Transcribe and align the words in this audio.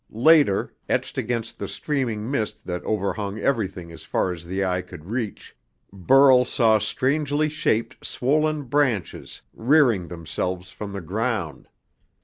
Later, 0.13 0.73
etched 0.89 1.19
against 1.19 1.59
the 1.59 1.67
steaming 1.67 2.31
mist 2.31 2.65
that 2.65 2.83
overhung 2.85 3.37
everything 3.37 3.91
as 3.91 4.03
far 4.03 4.31
as 4.33 4.43
the 4.43 4.65
eye 4.65 4.81
could 4.81 5.05
reach, 5.05 5.55
Burl 5.93 6.43
saw 6.43 6.79
strangely 6.79 7.49
shaped, 7.49 8.03
swollen 8.03 8.63
branches 8.63 9.43
rearing 9.53 10.07
themselves 10.07 10.71
from 10.71 10.91
the 10.93 11.01
ground. 11.01 11.67